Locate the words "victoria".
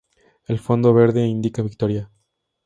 1.61-2.09